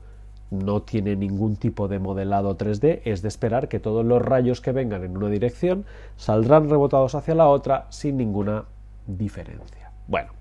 no 0.50 0.82
tiene 0.82 1.16
ningún 1.16 1.58
tipo 1.58 1.88
de 1.88 2.00
modelado 2.00 2.58
3D, 2.58 3.02
es 3.04 3.22
de 3.22 3.28
esperar 3.28 3.68
que 3.68 3.80
todos 3.80 4.06
los 4.06 4.22
rayos 4.22 4.62
que 4.62 4.72
vengan 4.72 5.04
en 5.04 5.18
una 5.18 5.30
dirección 5.30 5.86
saldrán 6.16 6.70
rebotados 6.70 7.16
hacia 7.16 7.36
la 7.36 7.48
otra 7.48 7.88
sin 7.90 8.18
ninguna 8.18 8.66
diferencia. 9.06 9.92
Bueno, 10.08 10.32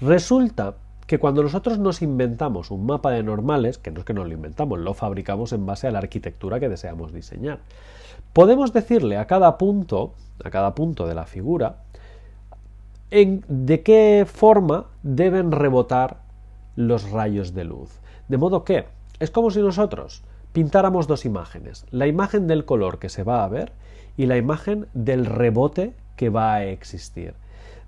resulta 0.00 0.76
que 1.06 1.18
cuando 1.18 1.42
nosotros 1.42 1.78
nos 1.78 2.02
inventamos 2.02 2.70
un 2.70 2.86
mapa 2.86 3.10
de 3.10 3.22
normales, 3.22 3.78
que 3.78 3.90
no 3.90 4.00
es 4.00 4.06
que 4.06 4.14
nos 4.14 4.26
lo 4.26 4.32
inventamos, 4.32 4.78
lo 4.78 4.94
fabricamos 4.94 5.52
en 5.52 5.66
base 5.66 5.86
a 5.86 5.90
la 5.90 5.98
arquitectura 5.98 6.58
que 6.58 6.68
deseamos 6.68 7.12
diseñar, 7.12 7.60
podemos 8.32 8.72
decirle 8.72 9.18
a 9.18 9.26
cada 9.26 9.58
punto, 9.58 10.14
a 10.42 10.50
cada 10.50 10.74
punto 10.74 11.06
de 11.06 11.14
la 11.14 11.26
figura, 11.26 11.76
en 13.10 13.44
de 13.48 13.82
qué 13.82 14.26
forma 14.26 14.86
deben 15.02 15.52
rebotar 15.52 16.25
los 16.76 17.10
rayos 17.10 17.54
de 17.54 17.64
luz. 17.64 17.98
De 18.28 18.38
modo 18.38 18.64
que 18.64 18.84
es 19.18 19.30
como 19.30 19.50
si 19.50 19.60
nosotros 19.60 20.22
pintáramos 20.52 21.06
dos 21.06 21.24
imágenes, 21.24 21.86
la 21.90 22.06
imagen 22.06 22.46
del 22.46 22.64
color 22.64 22.98
que 22.98 23.08
se 23.08 23.24
va 23.24 23.44
a 23.44 23.48
ver 23.48 23.72
y 24.16 24.26
la 24.26 24.36
imagen 24.36 24.86
del 24.94 25.26
rebote 25.26 25.94
que 26.16 26.30
va 26.30 26.54
a 26.54 26.64
existir. 26.64 27.34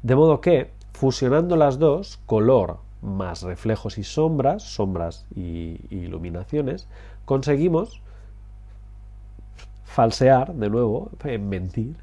De 0.02 0.14
modo 0.14 0.40
que, 0.40 0.71
fusionando 0.92 1.57
las 1.57 1.78
dos, 1.78 2.18
color 2.26 2.78
más 3.00 3.42
reflejos 3.42 3.99
y 3.99 4.04
sombras, 4.04 4.62
sombras 4.62 5.26
y, 5.35 5.80
iluminaciones, 5.90 6.88
conseguimos 7.25 8.02
falsear, 9.85 10.54
de 10.54 10.68
nuevo, 10.68 11.11
eh, 11.25 11.38
mentir. 11.38 11.97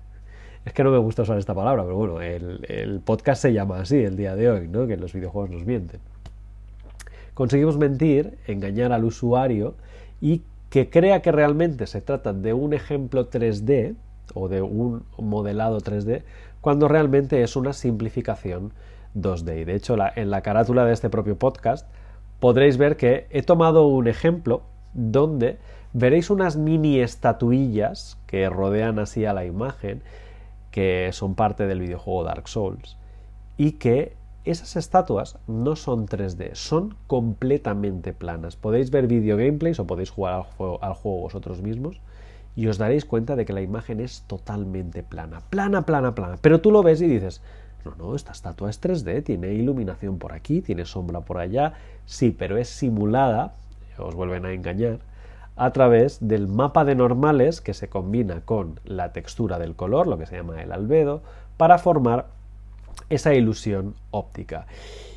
Es 0.65 0.73
que 0.73 0.83
no 0.83 0.89
me 0.89 0.97
gusta 0.97 1.21
usar 1.21 1.37
esta 1.37 1.53
palabra, 1.53 1.83
pero 1.83 1.95
bueno, 1.95 2.21
el, 2.21 2.65
el, 2.67 2.99
podcast 3.01 3.43
se 3.43 3.53
llama 3.53 3.79
así 3.79 3.97
el 3.97 4.17
día 4.17 4.35
de 4.35 4.49
hoy, 4.49 4.67
¿no? 4.67 4.87
Que 4.87 4.97
los 4.97 5.13
videojuegos 5.13 5.51
nos 5.51 5.65
mienten. 5.65 5.99
Conseguimos 7.35 7.77
mentir, 7.77 8.37
engañar 8.47 8.93
al 8.93 9.03
usuario 9.03 9.75
y 10.21 10.41
que 10.69 10.89
crea 10.89 11.21
que 11.21 11.31
realmente 11.31 11.85
se 11.85 12.01
trata 12.01 12.33
de 12.33 12.53
un 12.53 12.73
ejemplo 12.73 13.29
3D 13.29 13.95
o 14.33 14.47
de 14.47 14.61
un 14.61 15.03
modelado 15.19 15.79
3D, 15.79 16.23
cuando 16.61 16.87
realmente 16.87 17.43
es 17.43 17.55
una 17.55 17.73
simplificación 17.73 18.71
2D. 19.15 19.61
Y 19.61 19.65
de 19.65 19.75
hecho, 19.75 19.95
en 20.15 20.31
la 20.31 20.41
carátula 20.41 20.85
de 20.85 20.93
este 20.93 21.09
propio 21.09 21.37
podcast 21.37 21.87
podréis 22.39 22.77
ver 22.77 22.97
que 22.97 23.27
he 23.29 23.41
tomado 23.41 23.85
un 23.85 24.07
ejemplo 24.07 24.63
donde 24.93 25.57
veréis 25.93 26.29
unas 26.29 26.55
mini 26.55 26.99
estatuillas 26.99 28.17
que 28.27 28.49
rodean 28.49 28.97
así 28.97 29.25
a 29.25 29.33
la 29.33 29.45
imagen, 29.45 30.01
que 30.71 31.09
son 31.11 31.35
parte 31.35 31.67
del 31.67 31.81
videojuego 31.81 32.23
Dark 32.23 32.47
Souls, 32.47 32.97
y 33.57 33.73
que 33.73 34.13
esas 34.45 34.75
estatuas 34.75 35.39
no 35.47 35.75
son 35.75 36.07
3D, 36.07 36.53
son 36.53 36.95
completamente 37.07 38.13
planas. 38.13 38.55
Podéis 38.55 38.91
ver 38.91 39.07
video 39.07 39.37
gameplays 39.37 39.79
o 39.79 39.87
podéis 39.87 40.11
jugar 40.11 40.45
al 40.81 40.93
juego, 40.93 41.21
vosotros 41.21 41.61
mismos 41.61 41.99
y 42.55 42.67
os 42.67 42.77
daréis 42.77 43.05
cuenta 43.05 43.35
de 43.35 43.45
que 43.45 43.53
la 43.53 43.61
imagen 43.61 43.99
es 43.99 44.23
totalmente 44.27 45.03
plana. 45.03 45.41
Plana, 45.49 45.81
plana, 45.81 46.15
plana. 46.15 46.37
Pero 46.41 46.61
tú 46.61 46.71
lo 46.71 46.83
ves 46.83 47.01
y 47.01 47.07
dices, 47.07 47.41
no, 47.83 47.95
no, 47.95 48.15
esta 48.15 48.31
estatua 48.31 48.69
es 48.69 48.81
3D, 48.81 49.23
tiene 49.23 49.53
iluminación 49.53 50.17
por 50.17 50.31
aquí, 50.31 50.61
tiene 50.61 50.85
sombra 50.85 51.21
por 51.21 51.37
allá, 51.37 51.73
sí, 52.05 52.31
pero 52.31 52.57
es 52.57 52.69
simulada, 52.69 53.55
os 53.97 54.15
vuelven 54.15 54.45
a 54.45 54.53
engañar, 54.53 54.99
a 55.55 55.71
través 55.71 56.25
del 56.25 56.47
mapa 56.47 56.85
de 56.85 56.95
normales 56.95 57.61
que 57.61 57.73
se 57.73 57.89
combina 57.89 58.41
con 58.41 58.79
la 58.83 59.11
textura 59.11 59.59
del 59.59 59.75
color, 59.75 60.07
lo 60.07 60.17
que 60.17 60.25
se 60.25 60.35
llama 60.35 60.61
el 60.61 60.71
albedo, 60.71 61.23
para 61.57 61.77
formar 61.77 62.27
esa 63.09 63.33
ilusión 63.33 63.95
óptica. 64.11 64.67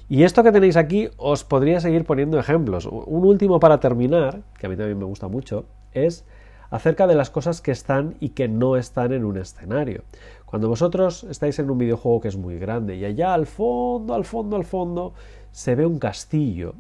Y 0.09 0.23
esto 0.23 0.43
que 0.43 0.53
tenéis 0.53 0.77
aquí 0.77 1.11
os 1.17 1.45
podría 1.45 1.81
seguir 1.81 2.05
poniendo 2.05 2.39
ejemplos. 2.39 2.87
Un 2.87 3.25
último 3.27 3.61
para 3.61 3.79
terminar, 3.79 4.41
que 4.59 4.67
a 4.67 4.71
mí 4.71 4.77
también 4.77 4.99
me 4.99 5.05
gusta 5.05 5.29
mucho, 5.29 5.67
es 5.93 6.25
acerca 6.71 7.07
de 7.07 7.15
las 7.15 7.31
cosas 7.31 7.61
que 7.61 7.71
están 7.71 8.15
y 8.21 8.31
que 8.31 8.49
no 8.49 8.77
están 8.77 9.13
en 9.13 9.25
un 9.25 9.37
escenario. 9.37 10.05
Cuando 10.47 10.69
vosotros 10.69 11.25
estáis 11.25 11.59
en 11.59 11.71
un 11.71 11.79
videojuego 11.79 12.21
que 12.21 12.29
es 12.29 12.37
muy 12.37 12.59
grande 12.59 12.97
y 12.97 13.05
allá 13.05 13.35
al 13.35 13.47
fondo, 13.47 14.15
al 14.15 14.25
fondo, 14.25 14.57
al 14.57 14.65
fondo 14.65 15.13
se 15.51 15.75
ve 15.75 15.85
un 15.87 15.99
castillo, 15.99 16.75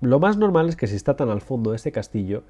lo 0.00 0.20
más 0.20 0.36
normal 0.36 0.68
es 0.68 0.76
que 0.76 0.86
si 0.86 0.96
está 0.96 1.16
tan 1.16 1.28
al 1.28 1.40
fondo 1.40 1.74
ese 1.74 1.92
castillo 1.92 2.42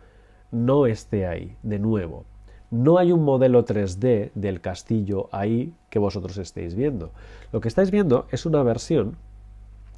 no 0.50 0.86
esté 0.86 1.26
ahí, 1.26 1.56
de 1.62 1.78
nuevo. 1.78 2.24
No 2.70 2.98
hay 2.98 3.12
un 3.12 3.24
modelo 3.24 3.64
3D 3.64 4.30
del 4.34 4.60
castillo 4.60 5.28
ahí 5.32 5.72
que 5.88 5.98
vosotros 5.98 6.36
estéis 6.36 6.74
viendo. 6.74 7.12
Lo 7.50 7.60
que 7.60 7.68
estáis 7.68 7.90
viendo 7.90 8.26
es 8.30 8.44
una 8.44 8.62
versión 8.62 9.16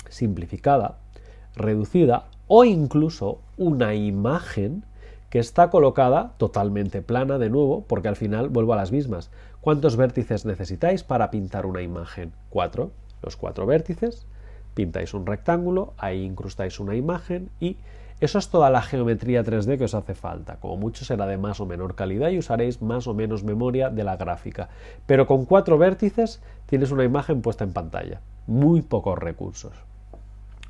simplificada, 0.08 0.98
reducida 1.56 2.26
o 2.46 2.64
incluso 2.64 3.40
una 3.56 3.94
imagen 3.94 4.84
que 5.30 5.38
está 5.38 5.70
colocada 5.70 6.34
totalmente 6.38 7.02
plana 7.02 7.38
de 7.38 7.50
nuevo, 7.50 7.84
porque 7.86 8.08
al 8.08 8.16
final 8.16 8.48
vuelvo 8.48 8.72
a 8.72 8.76
las 8.76 8.92
mismas. 8.92 9.30
¿Cuántos 9.60 9.96
vértices 9.96 10.44
necesitáis 10.44 11.02
para 11.02 11.30
pintar 11.30 11.66
una 11.66 11.82
imagen? 11.82 12.32
Cuatro. 12.50 12.90
Los 13.22 13.36
cuatro 13.36 13.66
vértices, 13.66 14.26
pintáis 14.74 15.12
un 15.12 15.26
rectángulo, 15.26 15.92
ahí 15.98 16.24
incrustáis 16.24 16.80
una 16.80 16.96
imagen 16.96 17.50
y 17.60 17.76
eso 18.20 18.38
es 18.38 18.48
toda 18.48 18.68
la 18.68 18.82
geometría 18.82 19.42
3D 19.42 19.78
que 19.78 19.84
os 19.84 19.94
hace 19.94 20.14
falta. 20.14 20.56
Como 20.56 20.76
mucho 20.76 21.06
será 21.06 21.26
de 21.26 21.38
más 21.38 21.58
o 21.60 21.66
menor 21.66 21.94
calidad 21.94 22.28
y 22.28 22.38
usaréis 22.38 22.82
más 22.82 23.06
o 23.06 23.14
menos 23.14 23.44
memoria 23.44 23.88
de 23.88 24.04
la 24.04 24.16
gráfica. 24.16 24.68
Pero 25.06 25.26
con 25.26 25.46
cuatro 25.46 25.78
vértices 25.78 26.42
tienes 26.66 26.90
una 26.90 27.04
imagen 27.04 27.40
puesta 27.40 27.64
en 27.64 27.72
pantalla. 27.72 28.20
Muy 28.46 28.82
pocos 28.82 29.18
recursos. 29.18 29.72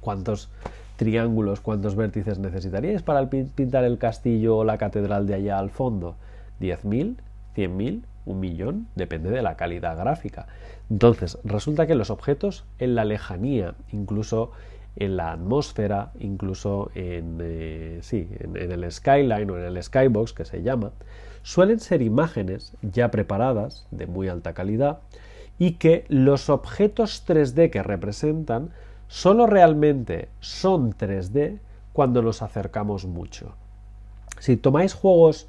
¿Cuántos 0.01 0.49
triángulos, 0.97 1.61
cuántos 1.61 1.97
vértices 1.97 2.39
necesitaríais 2.39 3.03
para 3.03 3.29
pintar 3.29 3.85
el 3.85 3.99
castillo 3.99 4.59
o 4.59 4.65
la 4.65 4.79
catedral 4.79 5.27
de 5.27 5.35
allá 5.35 5.59
al 5.59 5.71
fondo? 5.71 6.15
¿10.000? 6.61 7.17
¿100.000? 7.57 8.03
¿Un 8.27 8.39
millón? 8.39 8.87
Depende 8.95 9.31
de 9.31 9.43
la 9.43 9.57
calidad 9.57 9.97
gráfica. 9.97 10.47
Entonces, 10.89 11.39
resulta 11.43 11.89
que 11.89 11.97
los 11.97 12.11
objetos 12.11 12.65
en 12.79 12.95
la 12.95 13.05
lejanía, 13.05 13.75
incluso 13.91 14.53
en 14.97 15.17
la 15.17 15.33
atmósfera, 15.33 16.13
incluso 16.19 16.91
en, 16.95 17.39
eh, 17.41 17.99
sí, 18.03 18.29
en, 18.39 18.57
en 18.57 18.73
el 18.73 18.91
skyline 18.91 19.51
o 19.51 19.59
en 19.59 19.65
el 19.65 19.83
skybox 19.83 20.33
que 20.33 20.45
se 20.45 20.63
llama, 20.63 20.93
suelen 21.43 21.81
ser 21.81 22.03
imágenes 22.03 22.77
ya 22.83 23.11
preparadas 23.11 23.87
de 23.91 24.07
muy 24.07 24.29
alta 24.29 24.53
calidad 24.53 25.01
y 25.59 25.73
que 25.73 26.05
los 26.09 26.49
objetos 26.51 27.25
3D 27.27 27.71
que 27.71 27.83
representan 27.83 28.71
solo 29.09 29.47
realmente 29.47 30.29
son 30.41 30.93
3D 30.93 31.59
cuando 31.93 32.23
nos 32.23 32.43
acercamos 32.43 33.05
mucho. 33.05 33.55
Si 34.39 34.57
tomáis 34.57 34.95
juegos, 34.95 35.49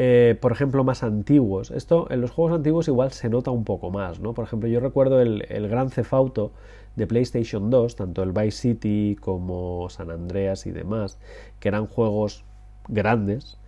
eh, 0.00 0.38
por 0.40 0.52
ejemplo, 0.52 0.84
más 0.84 1.02
antiguos, 1.02 1.72
esto 1.72 2.06
en 2.10 2.20
los 2.20 2.30
juegos 2.30 2.54
antiguos 2.54 2.86
igual 2.86 3.10
se 3.10 3.28
nota 3.28 3.50
un 3.50 3.64
poco 3.64 3.90
más, 3.90 4.20
¿no? 4.20 4.32
Por 4.32 4.44
ejemplo, 4.44 4.68
yo 4.68 4.78
recuerdo 4.78 5.20
el, 5.20 5.44
el 5.48 5.66
Gran 5.66 5.90
Cefauto 5.90 6.52
de 6.94 7.08
PlayStation 7.08 7.68
2, 7.68 7.96
tanto 7.96 8.22
el 8.22 8.30
Vice 8.30 8.52
City 8.52 9.16
como 9.20 9.90
San 9.90 10.12
Andreas 10.12 10.66
y 10.66 10.70
demás, 10.70 11.18
que 11.58 11.66
eran 11.66 11.88
juegos 11.88 12.44
grandes, 12.86 13.58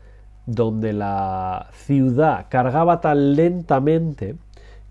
donde 0.47 0.93
la 0.93 1.69
ciudad 1.73 2.47
cargaba 2.49 3.01
tan 3.01 3.35
lentamente 3.35 4.37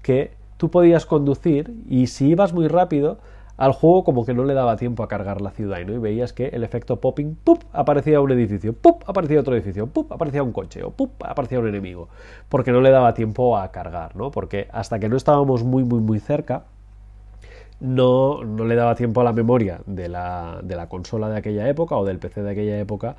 que 0.01 0.31
tú 0.57 0.69
podías 0.69 1.05
conducir 1.05 1.73
y 1.87 2.07
si 2.07 2.31
ibas 2.31 2.51
muy 2.51 2.67
rápido, 2.67 3.17
al 3.59 3.73
juego 3.73 4.05
como 4.05 4.25
que 4.25 4.33
no 4.33 4.45
le 4.45 4.53
daba 4.53 4.77
tiempo 4.77 5.03
a 5.03 5.09
cargar 5.09 5.41
la 5.41 5.51
ciudad 5.51 5.79
¿no? 5.85 5.93
y 5.93 5.97
veías 5.97 6.31
que 6.31 6.47
el 6.47 6.63
efecto 6.63 7.01
popping, 7.01 7.35
¡pup! 7.35 7.61
aparecía 7.73 8.21
un 8.21 8.31
edificio, 8.31 8.71
¡pup! 8.71 9.03
aparecía 9.05 9.37
otro 9.41 9.53
edificio, 9.53 9.85
¡pup! 9.85 10.09
aparecía 10.13 10.41
un 10.41 10.53
coche 10.53 10.81
o 10.81 10.91
¡pup! 10.91 11.11
aparecía 11.25 11.59
un 11.59 11.67
enemigo, 11.67 12.07
porque 12.47 12.71
no 12.71 12.79
le 12.79 12.89
daba 12.89 13.13
tiempo 13.13 13.57
a 13.57 13.69
cargar, 13.69 14.15
¿no? 14.15 14.31
porque 14.31 14.69
hasta 14.71 14.97
que 14.97 15.09
no 15.09 15.17
estábamos 15.17 15.65
muy 15.65 15.83
muy 15.83 15.99
muy 15.99 16.19
cerca, 16.21 16.63
no, 17.81 18.45
no 18.45 18.63
le 18.63 18.75
daba 18.75 18.95
tiempo 18.95 19.19
a 19.19 19.25
la 19.25 19.33
memoria 19.33 19.81
de 19.85 20.07
la, 20.07 20.61
de 20.63 20.77
la 20.77 20.87
consola 20.87 21.27
de 21.27 21.37
aquella 21.37 21.67
época 21.67 21.97
o 21.97 22.05
del 22.05 22.17
PC 22.17 22.41
de 22.41 22.51
aquella 22.51 22.79
época 22.79 23.17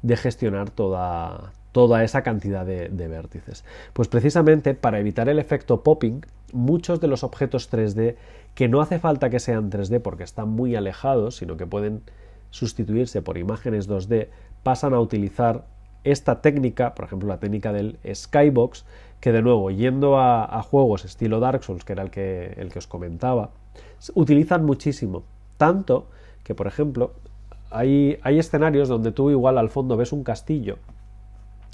de 0.00 0.16
gestionar 0.16 0.70
toda, 0.70 1.52
toda 1.72 2.04
esa 2.04 2.22
cantidad 2.22 2.64
de, 2.64 3.08
vértices. 3.08 3.64
Pues 3.92 4.08
precisamente 4.08 4.74
para 4.74 5.00
evitar 5.00 5.28
el 5.28 5.38
efecto 5.38 5.82
popping, 5.82 6.20
muchos 6.52 7.00
de 7.00 7.08
los 7.08 7.24
objetos 7.24 7.72
3D 7.72 8.16
que 8.54 8.68
no 8.68 8.82
hace 8.82 8.98
falta 8.98 9.30
que 9.30 9.40
sean 9.40 9.70
3D 9.70 10.00
porque 10.00 10.22
están 10.22 10.50
muy 10.50 10.76
alejados, 10.76 11.36
sino 11.36 11.56
que 11.56 11.66
pueden 11.66 12.02
sustituirse 12.50 13.22
por 13.22 13.38
imágenes 13.38 13.88
2D, 13.88 14.28
pasan 14.62 14.92
a 14.92 15.00
utilizar 15.00 15.64
esta 16.04 16.42
técnica, 16.42 16.94
por 16.94 17.06
ejemplo 17.06 17.28
la 17.28 17.38
técnica 17.38 17.72
del 17.72 17.98
skybox, 18.12 18.84
que 19.20 19.32
de 19.32 19.40
nuevo, 19.40 19.70
yendo 19.70 20.18
a, 20.18 20.62
juegos 20.62 21.04
estilo 21.04 21.40
Dark 21.40 21.62
Souls, 21.62 21.84
que 21.84 21.92
era 21.92 22.02
el 22.02 22.10
que, 22.10 22.72
os 22.76 22.88
comentaba, 22.88 23.50
utilizan 24.14 24.66
muchísimo. 24.66 25.22
Tanto 25.56 26.08
que, 26.42 26.56
por 26.56 26.66
ejemplo, 26.66 27.12
hay 27.70 28.18
escenarios 28.24 28.88
donde 28.88 29.12
tú 29.12 29.30
igual 29.30 29.58
al 29.58 29.70
fondo 29.70 29.96
ves 29.96 30.12
un 30.12 30.24
castillo 30.24 30.78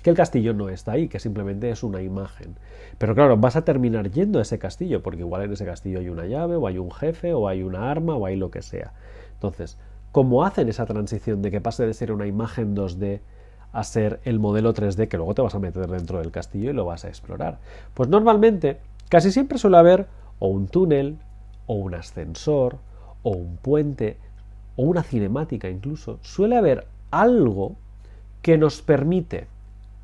que 0.03 0.11
el 0.11 0.17
castillo 0.17 0.55
no 0.55 0.69
está 0.69 0.93
ahí, 0.93 1.09
que 1.09 1.19
simplemente 1.19 1.71
es 1.71 1.83
una 1.83 2.03
imagen. 2.03 2.57
Pero 2.99 3.15
claro, 3.15 3.37
vas 3.37 3.57
a 3.57 3.65
terminar 3.65 4.11
yendo 4.11 4.39
a 4.39 4.43
ese 4.43 4.59
castillo, 4.59 5.03
porque 5.03 5.21
igual 5.21 5.43
en 5.43 5.53
ese 5.53 5.65
castillo 5.65 5.99
hay 5.99 6.09
una 6.09 6.27
llave, 6.27 6.57
o 6.57 6.67
hay 6.67 6.79
un 6.79 6.91
jefe, 6.91 7.35
o 7.35 7.49
hay 7.49 7.63
una 7.63 7.91
arma, 7.91 8.15
o 8.15 8.27
hay 8.27 8.37
lo 8.37 8.51
que 8.51 8.63
sea. 8.63 8.93
Entonces, 9.35 9.77
¿cómo 10.13 10.45
hacen 10.45 10.69
esa 10.69 10.87
transición 10.87 11.43
de 11.43 11.51
que 11.51 11.61
pase 11.61 11.87
de 11.87 11.95
ser 11.95 12.13
una 12.13 12.27
imagen 12.27 12.77
2D 12.77 13.21
a 13.73 13.85
ser 13.85 14.21
el 14.25 14.39
modelo 14.39 14.73
3D 14.73 15.09
que 15.09 15.17
luego 15.17 15.35
te 15.35 15.43
vas 15.43 15.55
a 15.55 15.59
meter 15.59 15.87
dentro 15.89 16.19
del 16.19 16.31
castillo 16.31 16.71
y 16.71 16.75
lo 16.75 16.85
vas 16.85 17.05
a 17.05 17.09
explorar? 17.09 17.59
Pues 17.95 18.09
normalmente, 18.09 18.79
casi 19.09 19.33
siempre 19.33 19.59
suele 19.59 19.79
haber 19.79 20.07
o 20.39 20.49
un 20.49 20.69
túnel, 20.69 21.19
o 21.67 21.75
un 21.75 21.95
ascensor, 21.95 22.79
o 23.23 23.31
un 23.31 23.57
puente, 23.57 24.17
o 24.77 24.85
una 24.85 25.03
cinemática 25.03 25.69
incluso. 25.69 26.19
Suele 26.23 26.57
haber 26.57 26.87
algo 27.11 27.75
que 28.43 28.57
nos 28.57 28.81
permite 28.81 29.49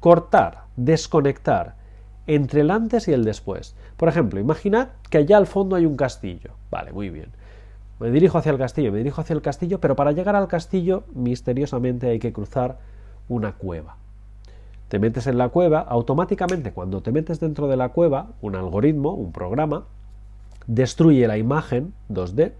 cortar, 0.04 0.64
desconectar 0.76 1.76
entre 2.26 2.60
el 2.60 2.70
antes 2.70 3.08
y 3.08 3.14
el 3.14 3.24
después. 3.24 3.74
Por 3.96 4.10
ejemplo, 4.10 4.38
imaginad 4.38 4.88
que 5.08 5.16
allá 5.16 5.38
al 5.38 5.46
fondo 5.46 5.76
hay 5.76 5.86
un 5.86 5.96
castillo. 5.96 6.50
Vale, 6.70 6.92
muy 6.92 7.08
bien. 7.08 7.30
Me 8.00 8.10
dirijo 8.10 8.36
hacia 8.36 8.52
el 8.52 8.58
castillo, 8.58 8.92
me 8.92 8.98
dirijo 8.98 9.22
hacia 9.22 9.32
el 9.32 9.40
castillo, 9.40 9.80
pero 9.80 9.96
para 9.96 10.12
llegar 10.12 10.36
al 10.36 10.46
castillo 10.46 11.04
misteriosamente 11.14 12.10
hay 12.10 12.18
que 12.18 12.34
cruzar 12.34 12.80
una 13.30 13.52
cueva. 13.52 13.96
Te 14.88 14.98
metes 14.98 15.26
en 15.26 15.38
la 15.38 15.48
cueva, 15.48 15.80
automáticamente 15.80 16.72
cuando 16.72 17.00
te 17.00 17.10
metes 17.10 17.40
dentro 17.40 17.66
de 17.66 17.78
la 17.78 17.88
cueva, 17.88 18.32
un 18.42 18.56
algoritmo, 18.56 19.14
un 19.14 19.32
programa, 19.32 19.86
destruye 20.66 21.26
la 21.26 21.38
imagen 21.38 21.94
2D 22.10 22.52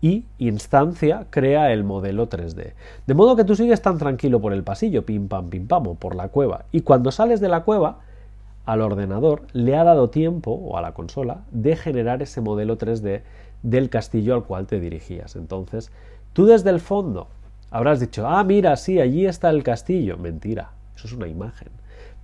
y 0.00 0.24
instancia 0.38 1.26
crea 1.30 1.72
el 1.72 1.84
modelo 1.84 2.28
3D. 2.28 2.72
De 3.06 3.14
modo 3.14 3.36
que 3.36 3.44
tú 3.44 3.56
sigues 3.56 3.82
tan 3.82 3.98
tranquilo 3.98 4.40
por 4.40 4.52
el 4.52 4.62
pasillo, 4.62 5.04
pim 5.04 5.28
pam 5.28 5.50
pim 5.50 5.66
pam, 5.66 5.88
o 5.88 5.94
por 5.94 6.14
la 6.14 6.28
cueva, 6.28 6.64
y 6.70 6.82
cuando 6.82 7.10
sales 7.10 7.40
de 7.40 7.48
la 7.48 7.64
cueva, 7.64 7.98
al 8.64 8.82
ordenador 8.82 9.42
le 9.52 9.76
ha 9.76 9.84
dado 9.84 10.10
tiempo, 10.10 10.52
o 10.52 10.76
a 10.76 10.82
la 10.82 10.92
consola, 10.92 11.42
de 11.50 11.74
generar 11.74 12.22
ese 12.22 12.40
modelo 12.40 12.78
3D 12.78 13.22
del 13.62 13.90
castillo 13.90 14.34
al 14.34 14.44
cual 14.44 14.66
te 14.66 14.78
dirigías. 14.78 15.36
Entonces, 15.36 15.90
tú 16.32 16.46
desde 16.46 16.70
el 16.70 16.80
fondo 16.80 17.28
habrás 17.70 17.98
dicho, 17.98 18.26
ah, 18.28 18.44
mira, 18.44 18.76
sí, 18.76 19.00
allí 19.00 19.26
está 19.26 19.50
el 19.50 19.62
castillo. 19.62 20.16
Mentira, 20.18 20.70
eso 20.94 21.06
es 21.06 21.12
una 21.14 21.28
imagen. 21.28 21.68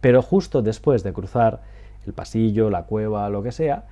Pero 0.01 0.23
justo 0.23 0.63
después 0.63 1.03
de 1.03 1.13
cruzar 1.13 1.63
el 2.07 2.13
pasillo, 2.13 2.69
la 2.69 2.85
cueva, 2.85 3.29
lo 3.31 3.43
que 3.43 3.51
sea, 3.51 3.85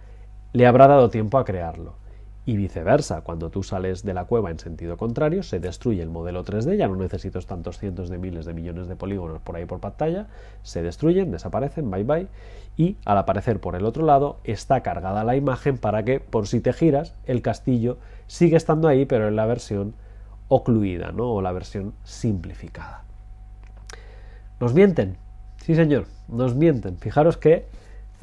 le 0.53 0.67
habrá 0.67 0.87
dado 0.87 1.09
tiempo 1.09 1.39
a 1.39 1.45
crearlo 1.45 2.02
y 2.45 2.57
viceversa, 2.57 3.21
cuando 3.21 3.51
tú 3.51 3.63
sales 3.63 4.03
de 4.03 4.15
la 4.15 4.25
cueva 4.25 4.51
en 4.51 4.59
sentido 4.59 4.97
contrario, 4.97 5.45
se 5.45 5.61
destruye 5.61 6.03
el 6.03 6.11
modelo 6.11 6.45
3D, 6.45 6.77
ya 6.77 6.89
no 6.89 6.97
necesitas 6.97 7.47
tantos 7.47 7.79
cientos 7.79 8.09
de 8.09 8.19
miles 8.19 8.47
de 8.47 8.53
millones 8.53 8.89
de 8.89 8.97
polígonos 8.97 9.41
por 9.41 9.57
ahí 9.57 9.65
por 9.65 9.79
pantalla, 9.79 10.27
se 10.63 10.83
destruyen, 10.83 11.31
desaparecen, 11.31 11.91
bye 11.91 12.03
bye, 12.03 12.27
y 12.77 12.97
al 13.05 13.19
aparecer 13.19 13.61
por 13.61 13.77
el 13.77 13.85
otro 13.85 14.05
lado 14.05 14.39
está 14.43 14.83
cargada 14.83 15.23
la 15.23 15.37
imagen 15.37 15.79
para 15.79 16.05
que 16.05 16.19
por 16.19 16.49
si 16.49 16.61
te 16.61 16.73
giras 16.73 17.15
el 17.27 17.43
castillo 17.43 17.99
sigue 18.27 18.57
estando 18.57 18.89
ahí, 18.89 19.05
pero 19.05 19.29
en 19.29 19.37
la 19.37 19.47
versión 19.47 19.95
ocluida, 20.49 21.13
¿no? 21.13 21.33
o 21.33 21.43
la 21.43 21.53
versión 21.53 21.95
simplificada. 22.03 23.05
Nos 24.59 24.75
mienten, 24.75 25.17
sí 25.59 25.75
señor, 25.75 26.07
nos 26.29 26.55
mienten. 26.55 26.97
Fijaros 26.99 27.37
que 27.37 27.66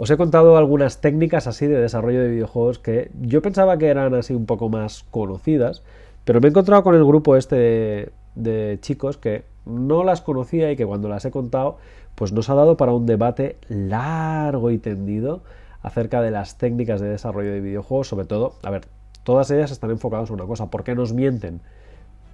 os 0.02 0.10
he 0.10 0.16
contado 0.16 0.56
algunas 0.56 1.02
técnicas 1.02 1.46
así 1.46 1.68
de 1.68 1.78
desarrollo 1.78 2.22
de 2.22 2.30
videojuegos 2.30 2.80
que 2.80 3.12
yo 3.20 3.42
pensaba 3.42 3.78
que 3.78 3.88
eran 3.88 4.14
así 4.14 4.34
un 4.34 4.46
poco 4.46 4.70
más 4.70 5.04
conocidas, 5.12 5.84
pero 6.24 6.40
me 6.40 6.48
he 6.48 6.52
encontrado 6.52 6.84
con 6.84 6.96
el 6.96 7.04
grupo 7.04 7.36
este 7.36 8.14
de, 8.34 8.78
chicos 8.80 9.18
que 9.18 9.44
no 9.66 10.06
las 10.06 10.22
conocía 10.22 10.72
y 10.72 10.78
que 10.78 10.86
cuando 10.86 11.10
las 11.10 11.26
he 11.26 11.32
contado, 11.32 11.80
pues 12.16 12.32
nos 12.32 12.50
ha 12.50 12.54
dado 12.54 12.78
para 12.78 12.94
un 12.94 13.06
debate 13.06 13.58
largo 13.68 14.72
y 14.72 14.78
tendido 14.78 15.42
acerca 15.82 16.22
de 16.22 16.32
las 16.32 16.58
técnicas 16.58 17.02
de 17.02 17.10
desarrollo 17.10 17.52
de 17.52 17.60
videojuegos, 17.60 18.08
sobre 18.08 18.26
todo, 18.26 18.54
a 18.64 18.70
ver, 18.70 18.86
todas 19.24 19.52
ellas 19.52 19.70
están 19.70 19.92
enfocadas 19.92 20.30
en 20.30 20.36
una 20.36 20.46
cosa, 20.46 20.68
¿por 20.68 20.86
qué 20.86 20.96
nos 20.96 21.12
mienten? 21.12 21.60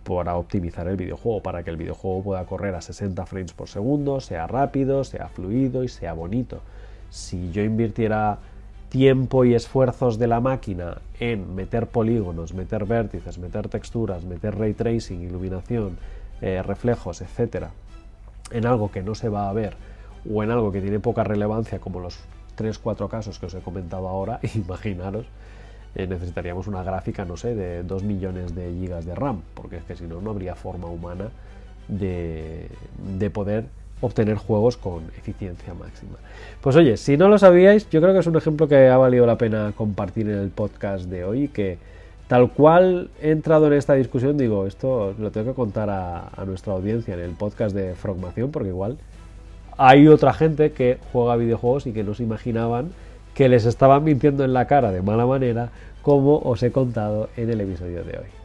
Para 0.04 0.36
optimizar 0.36 0.88
el 0.88 0.98
videojuego, 0.98 1.42
para 1.42 1.64
que 1.64 1.72
el 1.72 1.78
videojuego 1.78 2.22
pueda 2.22 2.46
correr 2.46 2.76
a 2.76 2.82
60 2.82 3.26
frames 3.26 3.54
por 3.54 3.70
segundo, 3.70 4.20
sea 4.20 4.46
rápido, 4.46 5.04
sea 5.04 5.30
fluido 5.30 5.84
y 5.84 5.88
sea 5.88 6.14
bonito 6.14 6.62
si 7.10 7.52
yo 7.52 7.64
invirtiera 7.64 8.40
tiempo 8.90 9.46
y 9.46 9.54
esfuerzos 9.54 10.18
de 10.18 10.28
la 10.28 10.40
máquina 10.40 11.02
en 11.20 11.56
meter 11.56 11.88
polígonos, 11.88 12.54
meter 12.54 12.86
vértices, 12.86 13.38
meter 13.38 13.68
texturas, 13.68 14.24
meter 14.24 14.58
ray 14.58 14.74
tracing, 14.74 15.22
iluminación, 15.22 15.98
eh, 16.42 16.62
reflejos, 16.64 17.22
etcétera, 17.22 17.72
en 18.52 18.66
algo 18.66 18.92
que 18.92 19.02
no 19.02 19.16
se 19.16 19.30
va 19.30 19.50
a 19.50 19.54
ver 19.54 19.76
o 20.34 20.44
en 20.44 20.52
algo 20.52 20.72
que 20.72 20.82
tiene 20.82 21.00
poca 21.00 21.24
relevancia, 21.24 21.80
como 21.80 22.00
los 22.00 22.20
3-4 22.58 23.10
casos 23.10 23.38
que 23.40 23.48
os 23.48 23.54
he 23.54 23.60
comentado 23.60 24.08
ahora, 24.08 24.40
imaginaros, 24.56 25.26
eh, 25.96 26.08
necesitaríamos 26.08 26.68
una 26.68 26.84
gráfica, 26.84 27.26
no 27.26 27.38
sé, 27.38 27.56
de 27.56 27.84
2 27.84 28.04
millones 28.04 28.56
de 28.56 28.72
gigas 28.74 29.06
de 29.06 29.16
RAM, 29.16 29.42
porque 29.54 29.78
es 29.78 29.84
que 29.84 29.96
si 29.96 30.06
no, 30.06 30.22
no 30.22 30.32
habría 30.32 30.56
forma 30.56 30.88
humana 30.88 31.30
de, 31.88 32.70
de 33.18 33.30
poder 33.30 33.66
obtener 34.02 34.38
juegos 34.38 34.78
con 34.78 35.04
eficiencia 35.18 35.74
máxima. 35.74 36.18
Pues 36.62 36.76
oye, 36.76 36.98
si 36.98 37.18
no 37.18 37.30
lo 37.30 37.38
sabíais, 37.38 37.90
yo 37.90 38.02
creo 38.02 38.14
que 38.14 38.20
es 38.20 38.28
un 38.28 38.36
ejemplo 38.36 38.68
que 38.68 38.88
ha 38.88 38.98
valido 38.98 39.26
la 39.26 39.38
pena 39.38 39.74
compartir 39.76 40.30
en 40.30 40.38
el 40.38 40.50
podcast 40.50 41.06
de 41.06 41.24
hoy, 41.24 41.48
que 41.48 41.78
tal 42.28 42.52
cual 42.52 43.10
he 43.22 43.32
entrado 43.32 43.68
en 43.68 43.74
esta 43.74 43.94
discusión, 43.94 44.38
digo, 44.38 44.66
esto 44.66 45.14
lo 45.18 45.32
tengo 45.32 45.52
que 45.52 45.56
contar 45.56 45.90
a, 45.90 46.44
nuestra 46.46 46.74
audiencia 46.74 47.14
en 47.14 47.22
el 47.22 47.32
podcast 47.32 47.76
de 47.76 47.96
Frogmación, 47.96 48.52
porque 48.52 48.70
igual 48.70 48.98
hay 49.78 50.08
otra 50.08 50.34
gente 50.34 50.72
que 50.72 50.98
juega 51.12 51.36
videojuegos 51.36 51.88
y 51.88 51.92
que 51.92 52.04
no 52.04 52.14
se 52.14 52.24
imaginaban 52.24 52.90
que 53.34 53.50
les 53.50 53.66
estaban 53.66 54.04
mintiendo 54.04 54.46
en 54.46 54.54
la 54.54 54.66
cara 54.66 54.92
de 54.92 55.02
mala 55.02 55.26
manera, 55.26 55.70
como 56.02 56.38
os 56.40 56.64
he 56.64 56.72
contado 56.72 57.30
en 57.36 57.50
el 57.50 57.60
episodio 57.62 58.04
de 58.04 58.20
hoy. 58.20 58.45